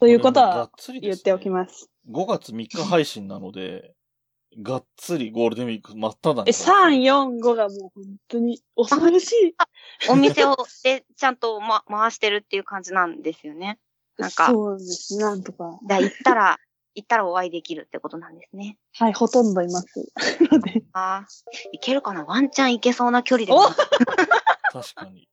[0.00, 0.70] ということは
[1.00, 1.50] 言っておきす。
[1.50, 1.88] ます。
[2.10, 3.94] 5月3日配信なので、
[4.60, 9.54] がっつりゴールデンウィーク真っ只中え、3、4、5がもう本当に恐ろしい。
[10.08, 13.78] お店を、で、ちゃんと、ま、回してるっていう感じなんですよね。
[14.18, 15.16] なんかそうです。
[15.18, 15.78] なんとか。
[15.86, 16.58] だ行ったら、
[16.94, 18.78] 行ったらお会いできるってことなんですね。
[18.94, 19.86] はい、ほとんどいます。
[20.50, 21.26] ので、ああ、
[21.72, 22.24] 行けるかな？
[22.24, 23.52] ワンチャン行けそうな距離で。
[23.52, 25.28] お確かに。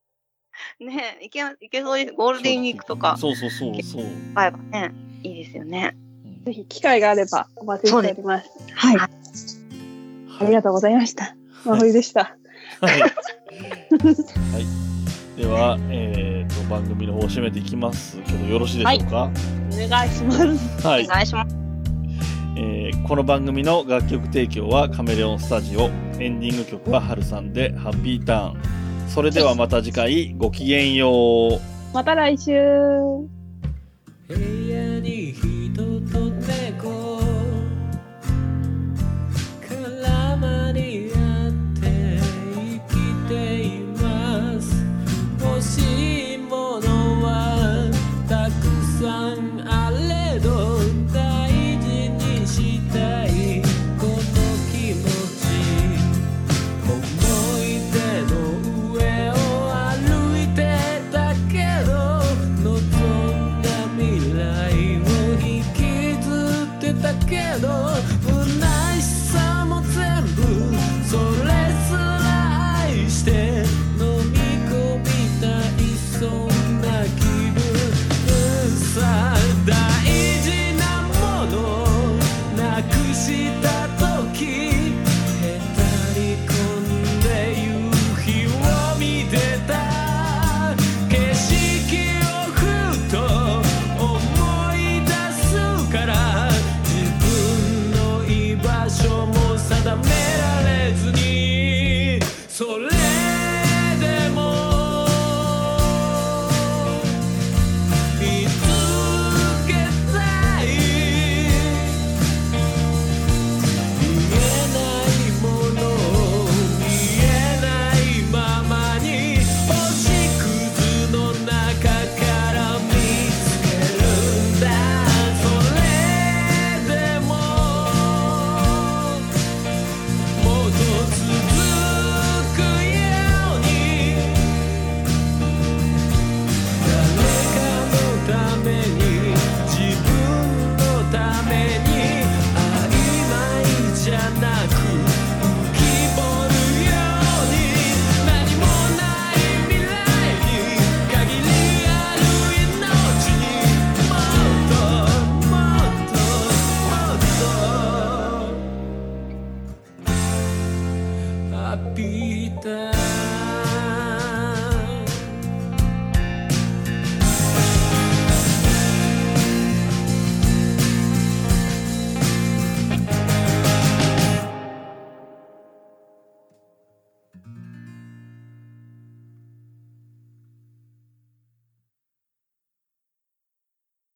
[0.80, 2.14] ねえ、行け、行けそうです。
[2.14, 4.06] ゴールデンウィークとか、そうそうそうそう。
[4.36, 4.92] 会えばね、
[5.24, 5.96] いいですよね。
[5.96, 6.10] うん
[6.46, 8.50] ぜひ機会があればお待ちしております。
[8.74, 8.98] はい。
[8.98, 9.10] はい
[10.42, 11.36] ありがとうございました。
[11.66, 12.38] まほいでした。
[12.80, 13.02] はい。
[13.04, 14.89] はい。
[15.40, 19.32] では、えっ、と、番組の方を締めていきますけど、よろしいでしょうか？
[19.72, 20.86] お願いします。
[20.86, 21.06] はい。
[21.06, 21.56] お願いします。
[22.58, 25.86] えーこの番組の楽曲提供はカメレオンスタジオ。
[26.20, 29.10] エンディング曲はハルさんでハッピーターン。
[29.10, 31.60] それではまた次回、ごきげんよう。
[31.94, 32.52] また来週。